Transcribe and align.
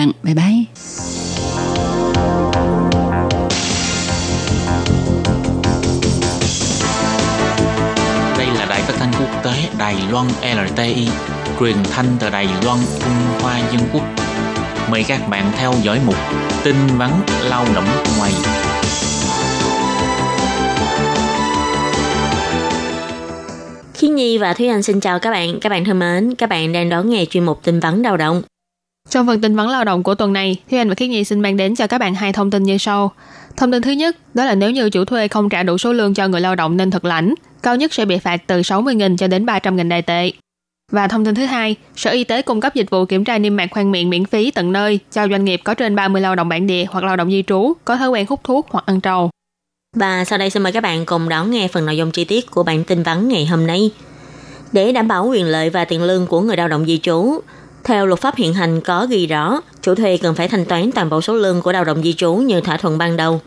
bạn. 0.00 0.12
Bye 0.22 0.34
bye. 0.34 0.64
Đây 8.38 8.46
là 8.46 8.66
đài 8.68 8.82
phát 8.82 8.94
thanh 8.98 9.12
quốc 9.18 9.44
tế 9.44 9.52
Đài 9.78 9.96
Loan 10.10 10.26
LTI, 10.42 11.08
truyền 11.60 11.76
thanh 11.90 12.06
từ 12.18 12.30
Đài 12.30 12.48
Loan, 12.64 12.78
Trung 13.00 13.40
Hoa 13.40 13.58
Dân 13.72 13.80
Quốc. 13.92 14.02
Mời 14.90 15.04
các 15.08 15.28
bạn 15.28 15.52
theo 15.56 15.74
dõi 15.82 16.00
mục 16.06 16.16
tin 16.64 16.76
vắn 16.96 17.10
lao 17.42 17.64
động 17.74 17.86
ngoài. 18.18 18.32
Khi 23.94 24.08
Nhi 24.08 24.38
và 24.38 24.54
Thúy 24.54 24.68
Anh 24.68 24.82
xin 24.82 25.00
chào 25.00 25.18
các 25.18 25.30
bạn. 25.30 25.60
Các 25.60 25.68
bạn 25.68 25.84
thân 25.84 25.98
mến, 25.98 26.34
các 26.34 26.48
bạn 26.48 26.72
đang 26.72 26.88
đón 26.88 27.10
nghe 27.10 27.24
chuyên 27.24 27.44
mục 27.44 27.60
tin 27.64 27.80
vắn 27.80 28.02
lao 28.02 28.16
động. 28.16 28.42
Trong 29.10 29.26
phần 29.26 29.40
tin 29.40 29.56
vấn 29.56 29.68
lao 29.68 29.84
động 29.84 30.02
của 30.02 30.14
tuần 30.14 30.32
này, 30.32 30.56
Thúy 30.70 30.78
Anh 30.78 30.88
và 30.88 30.94
Khiết 30.94 31.10
Nhi 31.10 31.24
xin 31.24 31.40
mang 31.40 31.56
đến 31.56 31.74
cho 31.74 31.86
các 31.86 31.98
bạn 31.98 32.14
hai 32.14 32.32
thông 32.32 32.50
tin 32.50 32.62
như 32.62 32.78
sau. 32.78 33.12
Thông 33.56 33.72
tin 33.72 33.82
thứ 33.82 33.90
nhất, 33.90 34.16
đó 34.34 34.44
là 34.44 34.54
nếu 34.54 34.70
như 34.70 34.90
chủ 34.90 35.04
thuê 35.04 35.28
không 35.28 35.48
trả 35.48 35.62
đủ 35.62 35.78
số 35.78 35.92
lương 35.92 36.14
cho 36.14 36.28
người 36.28 36.40
lao 36.40 36.54
động 36.54 36.76
nên 36.76 36.90
thực 36.90 37.04
lãnh, 37.04 37.34
cao 37.62 37.76
nhất 37.76 37.94
sẽ 37.94 38.04
bị 38.04 38.18
phạt 38.18 38.42
từ 38.46 38.60
60.000 38.60 39.16
cho 39.16 39.26
đến 39.26 39.46
300.000 39.46 39.88
đài 39.88 40.02
tệ. 40.02 40.32
Và 40.92 41.08
thông 41.08 41.24
tin 41.24 41.34
thứ 41.34 41.44
hai, 41.44 41.76
Sở 41.96 42.10
Y 42.10 42.24
tế 42.24 42.42
cung 42.42 42.60
cấp 42.60 42.74
dịch 42.74 42.90
vụ 42.90 43.04
kiểm 43.04 43.24
tra 43.24 43.38
niêm 43.38 43.56
mạc 43.56 43.66
khoang 43.70 43.92
miệng 43.92 44.10
miễn 44.10 44.24
phí 44.24 44.50
tận 44.50 44.72
nơi 44.72 44.98
cho 45.12 45.28
doanh 45.28 45.44
nghiệp 45.44 45.60
có 45.64 45.74
trên 45.74 45.96
30 45.96 46.22
lao 46.22 46.34
động 46.34 46.48
bản 46.48 46.66
địa 46.66 46.84
hoặc 46.88 47.04
lao 47.04 47.16
động 47.16 47.30
di 47.30 47.42
trú 47.46 47.72
có 47.84 47.96
thói 47.96 48.08
quen 48.08 48.26
hút 48.28 48.40
thuốc 48.44 48.66
hoặc 48.70 48.86
ăn 48.86 49.00
trầu. 49.00 49.30
Và 49.96 50.24
sau 50.24 50.38
đây 50.38 50.50
xin 50.50 50.62
mời 50.62 50.72
các 50.72 50.82
bạn 50.82 51.06
cùng 51.06 51.28
đón 51.28 51.50
nghe 51.50 51.68
phần 51.68 51.86
nội 51.86 51.96
dung 51.96 52.10
chi 52.10 52.24
tiết 52.24 52.50
của 52.50 52.62
bản 52.62 52.84
tin 52.84 53.02
vắn 53.02 53.28
ngày 53.28 53.46
hôm 53.46 53.66
nay. 53.66 53.90
Để 54.72 54.92
đảm 54.92 55.08
bảo 55.08 55.26
quyền 55.26 55.46
lợi 55.46 55.70
và 55.70 55.84
tiền 55.84 56.02
lương 56.02 56.26
của 56.26 56.40
người 56.40 56.56
lao 56.56 56.68
động 56.68 56.86
di 56.86 56.98
trú, 56.98 57.40
theo 57.84 58.06
luật 58.06 58.20
pháp 58.20 58.36
hiện 58.36 58.54
hành 58.54 58.80
có 58.80 59.06
ghi 59.06 59.26
rõ, 59.26 59.60
chủ 59.82 59.94
thuê 59.94 60.16
cần 60.16 60.34
phải 60.34 60.48
thanh 60.48 60.64
toán 60.64 60.92
toàn 60.92 61.10
bộ 61.10 61.20
số 61.20 61.34
lương 61.34 61.62
của 61.62 61.72
lao 61.72 61.84
động 61.84 62.02
di 62.02 62.12
trú 62.12 62.34
như 62.34 62.60
thỏa 62.60 62.76
thuận 62.76 62.98
ban 62.98 63.16
đầu. 63.16 63.40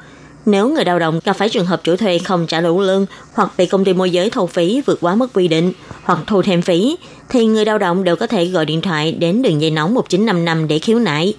Nếu 0.45 0.69
người 0.69 0.85
lao 0.85 0.99
động 0.99 1.19
gặp 1.23 1.33
phải 1.33 1.49
trường 1.49 1.65
hợp 1.65 1.81
chủ 1.83 1.95
thuê 1.95 2.19
không 2.19 2.47
trả 2.47 2.61
đủ 2.61 2.81
lương 2.81 3.05
hoặc 3.33 3.49
bị 3.57 3.65
công 3.65 3.85
ty 3.85 3.93
môi 3.93 4.11
giới 4.11 4.29
thu 4.29 4.47
phí 4.47 4.81
vượt 4.85 4.97
quá 5.01 5.15
mức 5.15 5.33
quy 5.33 5.47
định 5.47 5.73
hoặc 6.03 6.19
thu 6.27 6.41
thêm 6.41 6.61
phí, 6.61 6.97
thì 7.29 7.45
người 7.45 7.65
lao 7.65 7.77
động 7.77 8.03
đều 8.03 8.15
có 8.15 8.27
thể 8.27 8.45
gọi 8.45 8.65
điện 8.65 8.81
thoại 8.81 9.11
đến 9.11 9.41
đường 9.41 9.61
dây 9.61 9.71
nóng 9.71 9.93
1955 9.93 10.67
để 10.67 10.79
khiếu 10.79 10.99
nại 10.99 11.33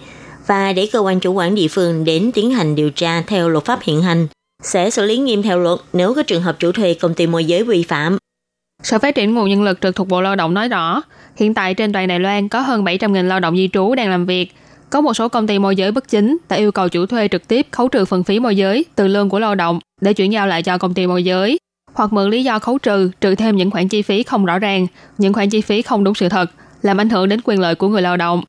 và 0.46 0.72
để 0.72 0.88
cơ 0.92 0.98
quan 0.98 1.20
chủ 1.20 1.32
quản 1.32 1.54
địa 1.54 1.68
phương 1.68 2.04
đến 2.04 2.30
tiến 2.34 2.50
hành 2.50 2.74
điều 2.74 2.90
tra 2.90 3.22
theo 3.26 3.48
luật 3.48 3.64
pháp 3.64 3.78
hiện 3.82 4.02
hành 4.02 4.26
sẽ 4.62 4.90
xử 4.90 5.04
lý 5.04 5.18
nghiêm 5.18 5.42
theo 5.42 5.58
luật 5.58 5.80
nếu 5.92 6.14
có 6.14 6.22
trường 6.22 6.42
hợp 6.42 6.56
chủ 6.58 6.72
thuê 6.72 6.94
công 6.94 7.14
ty 7.14 7.26
môi 7.26 7.44
giới 7.44 7.62
vi 7.62 7.82
phạm. 7.82 8.18
Sở 8.82 8.98
Phát 8.98 9.14
triển 9.14 9.34
Nguồn 9.34 9.48
Nhân 9.48 9.62
lực 9.62 9.80
trực 9.80 9.96
thuộc 9.96 10.08
Bộ 10.08 10.20
Lao 10.20 10.36
động 10.36 10.54
nói 10.54 10.68
rõ, 10.68 11.02
hiện 11.36 11.54
tại 11.54 11.74
trên 11.74 11.92
toàn 11.92 12.08
Đài 12.08 12.20
Loan 12.20 12.48
có 12.48 12.60
hơn 12.60 12.84
700.000 12.84 13.22
lao 13.22 13.40
động 13.40 13.56
di 13.56 13.68
trú 13.72 13.94
đang 13.94 14.10
làm 14.10 14.26
việc. 14.26 14.52
Có 14.90 15.00
một 15.00 15.14
số 15.14 15.28
công 15.28 15.46
ty 15.46 15.58
môi 15.58 15.76
giới 15.76 15.92
bất 15.92 16.08
chính 16.08 16.36
đã 16.48 16.56
yêu 16.56 16.72
cầu 16.72 16.88
chủ 16.88 17.06
thuê 17.06 17.28
trực 17.28 17.48
tiếp 17.48 17.66
khấu 17.70 17.88
trừ 17.88 18.04
phần 18.04 18.24
phí 18.24 18.40
môi 18.40 18.56
giới 18.56 18.84
từ 18.94 19.08
lương 19.08 19.28
của 19.28 19.38
lao 19.38 19.54
động 19.54 19.78
để 20.00 20.12
chuyển 20.12 20.32
giao 20.32 20.46
lại 20.46 20.62
cho 20.62 20.78
công 20.78 20.94
ty 20.94 21.06
môi 21.06 21.24
giới, 21.24 21.58
hoặc 21.92 22.12
mượn 22.12 22.30
lý 22.30 22.44
do 22.44 22.58
khấu 22.58 22.78
trừ 22.78 23.10
trừ 23.20 23.34
thêm 23.34 23.56
những 23.56 23.70
khoản 23.70 23.88
chi 23.88 24.02
phí 24.02 24.22
không 24.22 24.44
rõ 24.44 24.58
ràng, 24.58 24.86
những 25.18 25.32
khoản 25.32 25.50
chi 25.50 25.60
phí 25.60 25.82
không 25.82 26.04
đúng 26.04 26.14
sự 26.14 26.28
thật, 26.28 26.50
làm 26.82 27.00
ảnh 27.00 27.10
hưởng 27.10 27.28
đến 27.28 27.40
quyền 27.44 27.60
lợi 27.60 27.74
của 27.74 27.88
người 27.88 28.02
lao 28.02 28.16
động. 28.16 28.42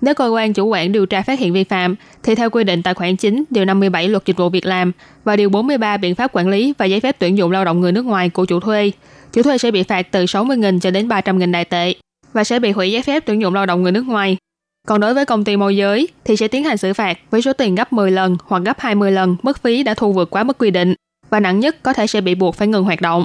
Nếu 0.00 0.14
cơ 0.14 0.28
quan 0.28 0.52
chủ 0.52 0.66
quản 0.66 0.92
điều 0.92 1.06
tra 1.06 1.22
phát 1.22 1.38
hiện 1.38 1.52
vi 1.52 1.64
phạm, 1.64 1.94
thì 2.22 2.34
theo 2.34 2.50
quy 2.50 2.64
định 2.64 2.82
tại 2.82 2.94
khoản 2.94 3.16
9, 3.16 3.44
điều 3.50 3.64
57 3.64 4.08
luật 4.08 4.26
dịch 4.26 4.36
vụ 4.36 4.48
việc 4.48 4.66
làm 4.66 4.92
và 5.24 5.36
điều 5.36 5.50
43 5.50 5.96
biện 5.96 6.14
pháp 6.14 6.30
quản 6.32 6.48
lý 6.48 6.74
và 6.78 6.86
giấy 6.86 7.00
phép 7.00 7.16
tuyển 7.18 7.38
dụng 7.38 7.50
lao 7.50 7.64
động 7.64 7.80
người 7.80 7.92
nước 7.92 8.04
ngoài 8.04 8.30
của 8.30 8.44
chủ 8.44 8.60
thuê, 8.60 8.90
chủ 9.32 9.42
thuê 9.42 9.58
sẽ 9.58 9.70
bị 9.70 9.82
phạt 9.82 10.02
từ 10.10 10.24
60.000 10.24 10.80
cho 10.80 10.90
đến 10.90 11.08
300.000 11.08 11.52
đại 11.52 11.64
tệ 11.64 11.94
và 12.32 12.44
sẽ 12.44 12.58
bị 12.58 12.70
hủy 12.70 12.90
giấy 12.92 13.02
phép 13.02 13.22
tuyển 13.26 13.40
dụng 13.40 13.54
lao 13.54 13.66
động 13.66 13.82
người 13.82 13.92
nước 13.92 14.06
ngoài. 14.06 14.36
Còn 14.86 15.00
đối 15.00 15.14
với 15.14 15.26
công 15.26 15.44
ty 15.44 15.56
môi 15.56 15.76
giới 15.76 16.08
thì 16.24 16.36
sẽ 16.36 16.48
tiến 16.48 16.64
hành 16.64 16.76
xử 16.76 16.92
phạt 16.94 17.18
với 17.30 17.42
số 17.42 17.52
tiền 17.52 17.74
gấp 17.74 17.92
10 17.92 18.10
lần 18.10 18.36
hoặc 18.44 18.62
gấp 18.64 18.80
20 18.80 19.12
lần 19.12 19.36
mức 19.42 19.62
phí 19.62 19.82
đã 19.82 19.94
thu 19.94 20.12
vượt 20.12 20.30
quá 20.30 20.44
mức 20.44 20.58
quy 20.58 20.70
định 20.70 20.94
và 21.30 21.40
nặng 21.40 21.60
nhất 21.60 21.76
có 21.82 21.92
thể 21.92 22.06
sẽ 22.06 22.20
bị 22.20 22.34
buộc 22.34 22.54
phải 22.54 22.68
ngừng 22.68 22.84
hoạt 22.84 23.00
động. 23.00 23.24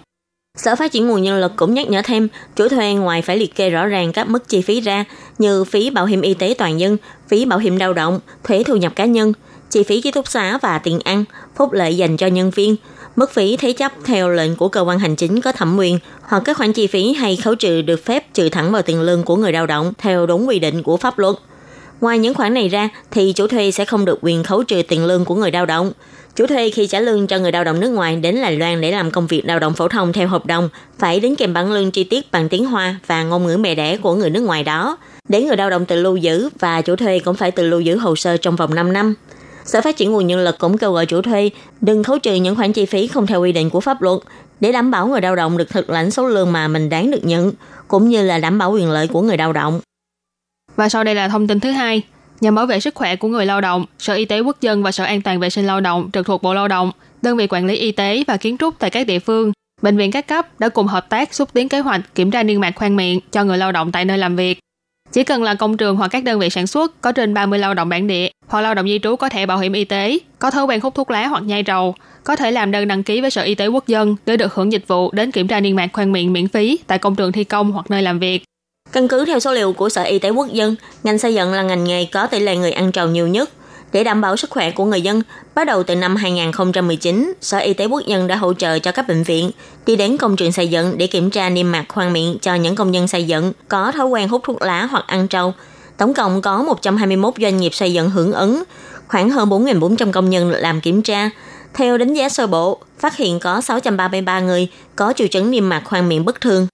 Sở 0.58 0.76
Phát 0.76 0.92
triển 0.92 1.08
Nguồn 1.08 1.22
Nhân 1.22 1.40
lực 1.40 1.52
cũng 1.56 1.74
nhắc 1.74 1.90
nhở 1.90 2.02
thêm, 2.04 2.28
chủ 2.56 2.68
thuê 2.68 2.94
ngoài 2.94 3.22
phải 3.22 3.38
liệt 3.38 3.56
kê 3.56 3.70
rõ 3.70 3.86
ràng 3.86 4.14
các 4.14 4.30
mức 4.30 4.50
chi 4.50 4.62
phí 4.62 4.82
ra 4.82 5.06
như 5.38 5.64
phí 5.64 5.90
bảo 5.90 6.06
hiểm 6.06 6.22
y 6.22 6.34
tế 6.34 6.56
toàn 6.58 6.80
dân, 6.80 6.98
phí 7.28 7.46
bảo 7.46 7.60
hiểm 7.60 7.78
lao 7.78 7.94
động, 7.94 8.20
thuế 8.44 8.64
thu 8.64 8.76
nhập 8.76 8.96
cá 8.96 9.06
nhân, 9.06 9.34
chi 9.70 9.84
phí 9.84 10.02
ký 10.02 10.12
túc 10.12 10.28
xá 10.28 10.58
và 10.62 10.80
tiền 10.80 11.00
ăn, 11.04 11.24
phúc 11.56 11.72
lợi 11.72 11.98
dành 11.98 12.18
cho 12.18 12.28
nhân 12.28 12.52
viên, 12.52 12.76
mức 13.16 13.32
phí 13.32 13.58
thế 13.58 13.74
chấp 13.74 13.92
theo 14.06 14.30
lệnh 14.30 14.56
của 14.56 14.70
cơ 14.70 14.82
quan 14.82 15.00
hành 15.00 15.16
chính 15.16 15.42
có 15.42 15.52
thẩm 15.52 15.78
quyền 15.78 16.00
hoặc 16.22 16.44
các 16.46 16.58
khoản 16.58 16.74
chi 16.74 16.88
phí 16.88 17.14
hay 17.14 17.36
khấu 17.36 17.56
trừ 17.56 17.82
được 17.82 18.06
phép 18.06 18.34
trừ 18.34 18.50
thẳng 18.50 18.72
vào 18.72 18.82
tiền 18.82 19.02
lương 19.02 19.24
của 19.24 19.36
người 19.36 19.52
lao 19.52 19.66
động 19.66 19.94
theo 19.98 20.26
đúng 20.26 20.48
quy 20.48 20.60
định 20.60 20.84
của 20.84 20.98
pháp 20.98 21.20
luật. 21.20 21.36
Ngoài 22.02 22.20
những 22.20 22.34
khoản 22.34 22.54
này 22.54 22.70
ra, 22.70 22.90
thì 23.12 23.34
chủ 23.36 23.48
thuê 23.48 23.72
sẽ 23.72 23.86
không 23.86 24.06
được 24.06 24.18
quyền 24.22 24.44
khấu 24.44 24.64
trừ 24.64 24.82
tiền 24.88 25.06
lương 25.06 25.26
của 25.26 25.36
người 25.36 25.52
lao 25.52 25.66
động. 25.66 25.92
Chủ 26.36 26.48
thuê 26.48 26.70
khi 26.70 26.88
trả 26.88 27.00
lương 27.00 27.28
cho 27.28 27.40
người 27.40 27.52
lao 27.52 27.64
động 27.64 27.80
nước 27.80 27.90
ngoài 27.90 28.16
đến 28.16 28.42
Đài 28.42 28.58
Loan 28.58 28.82
để 28.82 28.92
làm 28.92 29.12
công 29.12 29.28
việc 29.28 29.42
lao 29.46 29.60
động 29.60 29.74
phổ 29.74 29.88
thông 29.88 30.14
theo 30.14 30.28
hợp 30.28 30.46
đồng 30.46 30.70
phải 31.00 31.20
đến 31.20 31.36
kèm 31.36 31.54
bản 31.54 31.72
lương 31.72 31.92
chi 31.92 32.04
tiết 32.04 32.32
bằng 32.32 32.50
tiếng 32.50 32.66
Hoa 32.66 33.00
và 33.08 33.24
ngôn 33.24 33.48
ngữ 33.48 33.58
mẹ 33.58 33.76
đẻ 33.76 33.98
của 33.98 34.16
người 34.16 34.30
nước 34.30 34.42
ngoài 34.42 34.64
đó. 34.64 34.98
Để 35.30 35.44
người 35.44 35.58
lao 35.58 35.70
động 35.70 35.86
tự 35.86 35.96
lưu 35.96 36.18
giữ 36.18 36.50
và 36.60 36.82
chủ 36.82 36.96
thuê 36.96 37.20
cũng 37.20 37.36
phải 37.36 37.52
tự 37.52 37.68
lưu 37.68 37.80
giữ 37.80 37.98
hồ 37.98 38.16
sơ 38.16 38.38
trong 38.38 38.56
vòng 38.56 38.76
5 38.76 38.94
năm. 38.94 39.16
Sở 39.66 39.82
Phát 39.82 39.98
triển 39.98 40.12
Nguồn 40.12 40.28
Nhân 40.28 40.40
lực 40.40 40.58
cũng 40.58 40.78
kêu 40.78 40.92
gọi 40.92 41.06
chủ 41.06 41.22
thuê 41.22 41.50
đừng 41.82 42.04
khấu 42.04 42.20
trừ 42.20 42.34
những 42.34 42.56
khoản 42.56 42.74
chi 42.74 42.86
phí 42.86 43.08
không 43.08 43.28
theo 43.28 43.42
quy 43.42 43.52
định 43.52 43.70
của 43.70 43.80
pháp 43.80 44.02
luật 44.02 44.20
để 44.60 44.72
đảm 44.72 44.92
bảo 44.92 45.08
người 45.08 45.22
lao 45.22 45.36
động 45.36 45.58
được 45.58 45.70
thực 45.70 45.90
lãnh 45.90 46.12
số 46.12 46.28
lương 46.28 46.52
mà 46.52 46.68
mình 46.68 46.90
đáng 46.90 47.12
được 47.12 47.24
nhận, 47.26 47.52
cũng 47.88 48.10
như 48.10 48.24
là 48.24 48.38
đảm 48.38 48.58
bảo 48.58 48.72
quyền 48.72 48.92
lợi 48.92 49.08
của 49.08 49.22
người 49.22 49.38
lao 49.38 49.54
động. 49.54 49.82
Và 50.76 50.90
sau 50.90 51.04
đây 51.04 51.16
là 51.16 51.28
thông 51.28 51.48
tin 51.48 51.60
thứ 51.60 51.72
hai. 51.72 52.02
Nhằm 52.42 52.56
bảo 52.56 52.66
vệ 52.66 52.80
sức 52.80 52.96
khỏe 52.96 53.16
của 53.16 53.28
người 53.28 53.46
lao 53.46 53.62
động, 53.62 53.86
Sở 54.00 54.14
Y 54.14 54.26
tế 54.26 54.40
Quốc 54.40 54.62
dân 54.62 54.84
và 54.84 54.92
Sở 54.92 55.04
An 55.04 55.22
toàn 55.22 55.40
vệ 55.40 55.50
sinh 55.50 55.66
lao 55.68 55.82
động 55.82 56.10
trực 56.14 56.26
thuộc 56.26 56.42
Bộ 56.44 56.54
Lao 56.54 56.68
động, 56.68 56.92
đơn 57.22 57.38
vị 57.38 57.48
quản 57.48 57.66
lý 57.66 57.76
y 57.76 57.92
tế 57.92 58.24
và 58.28 58.38
kiến 58.38 58.58
trúc 58.58 58.80
tại 58.80 58.90
các 58.90 59.08
địa 59.08 59.20
phương, 59.20 59.52
bệnh 59.82 59.98
viện 59.98 60.12
các 60.12 60.28
cấp 60.28 60.60
đã 60.60 60.70
cùng 60.70 60.88
hợp 60.88 61.10
tác 61.10 61.34
xúc 61.34 61.50
tiến 61.54 61.70
kế 61.70 61.80
hoạch 61.80 62.16
kiểm 62.16 62.32
tra 62.32 62.44
niêm 62.44 62.62
mạc 62.62 62.72
khoang 62.76 62.96
miệng 62.96 63.20
cho 63.32 63.44
người 63.44 63.58
lao 63.58 63.72
động 63.72 63.92
tại 63.92 64.06
nơi 64.06 64.18
làm 64.18 64.36
việc. 64.36 64.60
Chỉ 65.12 65.24
cần 65.24 65.44
là 65.44 65.56
công 65.56 65.78
trường 65.78 65.96
hoặc 65.96 66.08
các 66.08 66.24
đơn 66.24 66.40
vị 66.40 66.50
sản 66.50 66.68
xuất 66.68 67.02
có 67.02 67.12
trên 67.12 67.34
30 67.34 67.60
lao 67.60 67.74
động 67.74 67.90
bản 67.90 68.08
địa 68.08 68.30
hoặc 68.56 68.62
lao 68.62 68.74
động 68.74 68.88
di 68.88 69.00
trú 69.04 69.16
có 69.16 69.30
thẻ 69.30 69.46
bảo 69.46 69.58
hiểm 69.58 69.74
y 69.74 69.86
tế, 69.86 70.20
có 70.40 70.52
thói 70.52 70.66
quen 70.66 70.82
hút 70.82 70.96
thuốc 70.96 71.12
lá 71.12 71.28
hoặc 71.28 71.44
nhai 71.44 71.64
trầu, 71.64 71.96
có 72.24 72.36
thể 72.36 72.52
làm 72.52 72.72
đơn 72.72 72.88
đăng 72.88 73.04
ký 73.04 73.22
với 73.22 73.30
Sở 73.30 73.42
Y 73.42 73.56
tế 73.56 73.68
Quốc 73.68 73.88
dân 73.88 74.16
để 74.26 74.38
được 74.38 74.54
hưởng 74.54 74.72
dịch 74.72 74.88
vụ 74.88 75.12
đến 75.12 75.32
kiểm 75.32 75.48
tra 75.48 75.60
niêm 75.60 75.76
mạc 75.76 75.88
khoang 75.94 76.12
miệng 76.12 76.34
miễn 76.34 76.48
phí 76.48 76.80
tại 76.88 76.98
công 76.98 77.16
trường 77.16 77.32
thi 77.32 77.44
công 77.44 77.72
hoặc 77.72 77.92
nơi 77.92 78.02
làm 78.02 78.20
việc. 78.20 78.44
Căn 78.92 79.08
cứ 79.08 79.26
theo 79.26 79.40
số 79.40 79.54
liệu 79.54 79.74
của 79.74 79.90
Sở 79.90 80.04
Y 80.04 80.20
tế 80.20 80.30
Quốc 80.30 80.48
dân, 80.52 80.76
ngành 81.04 81.18
xây 81.18 81.34
dựng 81.34 81.54
là 81.54 81.64
ngành 81.64 81.84
nghề 81.84 82.06
có 82.06 82.28
tỷ 82.28 82.40
lệ 82.40 82.58
người 82.58 82.72
ăn 82.72 82.92
trầu 82.92 83.08
nhiều 83.08 83.28
nhất. 83.28 83.50
Để 83.92 84.04
đảm 84.04 84.22
bảo 84.22 84.38
sức 84.38 84.50
khỏe 84.50 84.72
của 84.72 84.86
người 84.86 85.02
dân, 85.02 85.22
bắt 85.56 85.68
đầu 85.68 85.84
từ 85.84 85.96
năm 85.96 86.16
2019, 86.16 87.34
Sở 87.42 87.58
Y 87.58 87.74
tế 87.74 87.86
Quốc 87.86 88.02
dân 88.06 88.28
đã 88.28 88.36
hỗ 88.36 88.54
trợ 88.54 88.80
cho 88.80 88.92
các 88.92 89.08
bệnh 89.08 89.24
viện 89.24 89.52
đi 89.86 89.96
đến 89.96 90.18
công 90.18 90.36
trường 90.36 90.52
xây 90.52 90.68
dựng 90.68 90.98
để 90.98 91.08
kiểm 91.08 91.30
tra 91.30 91.50
niêm 91.50 91.72
mạc 91.72 91.86
khoang 91.90 92.14
miệng 92.14 92.38
cho 92.42 92.56
những 92.56 92.76
công 92.76 92.92
nhân 92.92 93.08
xây 93.08 93.24
dựng 93.24 93.54
có 93.68 93.92
thói 93.92 94.08
quen 94.08 94.28
hút 94.28 94.42
thuốc 94.44 94.62
lá 94.62 94.86
hoặc 94.92 95.04
ăn 95.08 95.28
trầu. 95.28 95.54
Tổng 95.98 96.14
cộng 96.14 96.42
có 96.42 96.64
121 96.64 97.34
doanh 97.42 97.58
nghiệp 97.58 97.74
xây 97.74 97.94
dựng 97.94 98.10
hưởng 98.10 98.34
ứng, 98.34 98.64
khoảng 99.08 99.30
hơn 99.30 99.50
4.400 99.50 100.12
công 100.12 100.30
nhân 100.30 100.52
làm 100.52 100.82
kiểm 100.82 101.02
tra. 101.02 101.30
Theo 101.74 101.98
đánh 101.98 102.14
giá 102.14 102.30
sơ 102.30 102.48
bộ, 102.48 102.80
phát 103.00 103.18
hiện 103.18 103.40
có 103.40 103.62
633 103.62 104.40
người 104.40 104.68
có 104.96 105.14
triệu 105.16 105.28
chứng 105.28 105.52
niêm 105.52 105.70
mạc 105.70 105.82
khoang 105.86 106.10
miệng 106.10 106.26
bất 106.26 106.42
thường. 106.42 106.68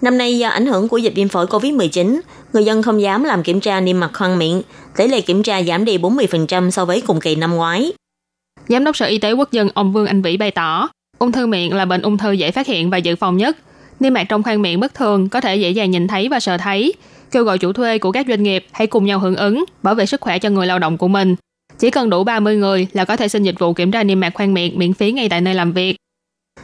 Năm 0.00 0.18
nay 0.18 0.38
do 0.38 0.48
ảnh 0.48 0.66
hưởng 0.66 0.88
của 0.88 0.98
dịch 0.98 1.12
viêm 1.16 1.28
phổi 1.28 1.46
COVID-19, 1.46 2.20
người 2.52 2.64
dân 2.64 2.82
không 2.82 3.02
dám 3.02 3.24
làm 3.24 3.42
kiểm 3.42 3.60
tra 3.60 3.80
niêm 3.80 4.00
mạc 4.00 4.10
khoang 4.14 4.38
miệng, 4.38 4.62
tỷ 4.96 5.08
lệ 5.08 5.20
kiểm 5.20 5.42
tra 5.42 5.62
giảm 5.62 5.84
đi 5.84 5.98
40% 5.98 6.70
so 6.70 6.84
với 6.84 7.00
cùng 7.00 7.20
kỳ 7.20 7.34
năm 7.34 7.54
ngoái. 7.54 7.92
Giám 8.68 8.84
đốc 8.84 8.96
Sở 8.96 9.06
Y 9.06 9.18
tế 9.18 9.32
Quốc 9.32 9.52
dân 9.52 9.68
ông 9.74 9.92
Vương 9.92 10.06
Anh 10.06 10.22
Vĩ 10.22 10.36
bày 10.36 10.50
tỏ, 10.50 10.88
ung 11.18 11.32
thư 11.32 11.46
miệng 11.46 11.74
là 11.74 11.84
bệnh 11.84 12.02
ung 12.02 12.18
thư 12.18 12.32
dễ 12.32 12.50
phát 12.50 12.66
hiện 12.66 12.90
và 12.90 12.96
dự 12.96 13.16
phòng 13.16 13.36
nhất. 13.36 13.56
Niêm 14.00 14.14
mạc 14.14 14.24
trong 14.24 14.42
khoang 14.42 14.62
miệng 14.62 14.80
bất 14.80 14.94
thường 14.94 15.28
có 15.28 15.40
thể 15.40 15.56
dễ 15.56 15.70
dàng 15.70 15.90
nhìn 15.90 16.08
thấy 16.08 16.28
và 16.28 16.40
sờ 16.40 16.58
thấy. 16.58 16.94
Kêu 17.30 17.44
gọi 17.44 17.58
chủ 17.58 17.72
thuê 17.72 17.98
của 17.98 18.12
các 18.12 18.26
doanh 18.28 18.42
nghiệp 18.42 18.66
hãy 18.72 18.86
cùng 18.86 19.06
nhau 19.06 19.18
hưởng 19.18 19.36
ứng, 19.36 19.64
bảo 19.82 19.94
vệ 19.94 20.06
sức 20.06 20.20
khỏe 20.20 20.38
cho 20.38 20.50
người 20.50 20.66
lao 20.66 20.78
động 20.78 20.98
của 20.98 21.08
mình. 21.08 21.36
Chỉ 21.78 21.90
cần 21.90 22.10
đủ 22.10 22.24
30 22.24 22.56
người 22.56 22.86
là 22.92 23.04
có 23.04 23.16
thể 23.16 23.28
xin 23.28 23.42
dịch 23.42 23.58
vụ 23.58 23.72
kiểm 23.72 23.90
tra 23.90 24.02
niêm 24.02 24.20
mạc 24.20 24.30
khoang 24.34 24.54
miệng 24.54 24.78
miễn 24.78 24.92
phí 24.92 25.12
ngay 25.12 25.28
tại 25.28 25.40
nơi 25.40 25.54
làm 25.54 25.72
việc. 25.72 25.96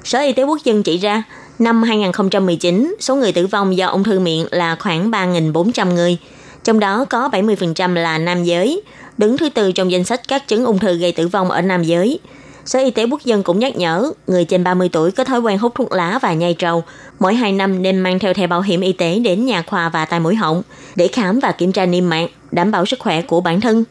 Sở 0.04 0.20
Y 0.20 0.32
tế 0.32 0.42
Quốc 0.42 0.64
dân 0.64 0.82
chỉ 0.82 0.96
ra, 0.98 1.22
năm 1.58 1.82
2019, 1.82 2.94
số 3.00 3.16
người 3.16 3.32
tử 3.32 3.46
vong 3.46 3.76
do 3.76 3.86
ung 3.86 4.04
thư 4.04 4.20
miệng 4.20 4.46
là 4.50 4.76
khoảng 4.76 5.10
3.400 5.10 5.94
người, 5.94 6.16
trong 6.64 6.80
đó 6.80 7.04
có 7.04 7.28
70% 7.28 7.94
là 7.94 8.18
nam 8.18 8.44
giới, 8.44 8.82
đứng 9.18 9.38
thứ 9.38 9.48
tư 9.48 9.72
trong 9.72 9.90
danh 9.90 10.04
sách 10.04 10.20
các 10.28 10.48
chứng 10.48 10.64
ung 10.64 10.78
thư 10.78 10.98
gây 10.98 11.12
tử 11.12 11.28
vong 11.28 11.50
ở 11.50 11.62
nam 11.62 11.82
giới. 11.82 12.18
Sở 12.66 12.78
Y 12.78 12.90
tế 12.90 13.04
Quốc 13.10 13.24
dân 13.24 13.42
cũng 13.42 13.58
nhắc 13.58 13.76
nhở, 13.76 14.12
người 14.26 14.44
trên 14.44 14.64
30 14.64 14.88
tuổi 14.92 15.10
có 15.10 15.24
thói 15.24 15.40
quen 15.40 15.58
hút 15.58 15.72
thuốc 15.74 15.92
lá 15.92 16.18
và 16.22 16.32
nhai 16.32 16.54
trầu, 16.54 16.84
mỗi 17.18 17.34
2 17.34 17.52
năm 17.52 17.82
nên 17.82 17.98
mang 17.98 18.18
theo 18.18 18.34
thẻ 18.34 18.46
bảo 18.46 18.60
hiểm 18.60 18.80
y 18.80 18.92
tế 18.92 19.18
đến 19.18 19.46
nhà 19.46 19.62
khoa 19.62 19.88
và 19.88 20.04
tai 20.04 20.20
mũi 20.20 20.34
họng 20.34 20.62
để 20.96 21.08
khám 21.08 21.38
và 21.38 21.52
kiểm 21.52 21.72
tra 21.72 21.86
niêm 21.86 22.08
mạc, 22.08 22.26
đảm 22.52 22.70
bảo 22.70 22.86
sức 22.86 22.98
khỏe 22.98 23.22
của 23.22 23.40
bản 23.40 23.60
thân. 23.60 23.84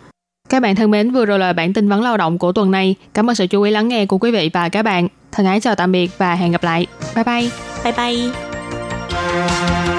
Các 0.49 0.61
bạn 0.61 0.75
thân 0.75 0.91
mến, 0.91 1.11
vừa 1.11 1.25
rồi 1.25 1.39
là 1.39 1.53
bản 1.53 1.73
tin 1.73 1.89
vấn 1.89 2.03
lao 2.03 2.17
động 2.17 2.37
của 2.37 2.51
tuần 2.51 2.71
này. 2.71 2.95
Cảm 3.13 3.29
ơn 3.29 3.35
sự 3.35 3.47
chú 3.47 3.61
ý 3.61 3.71
lắng 3.71 3.87
nghe 3.87 4.05
của 4.05 4.17
quý 4.17 4.31
vị 4.31 4.49
và 4.53 4.69
các 4.69 4.83
bạn. 4.83 5.07
Thân 5.31 5.45
ái 5.45 5.59
chào 5.59 5.75
tạm 5.75 5.91
biệt 5.91 6.11
và 6.17 6.35
hẹn 6.35 6.51
gặp 6.51 6.63
lại. 6.63 6.87
Bye 7.15 7.23
bye. 7.23 7.49
Bye 7.83 7.93
bye. 7.97 9.94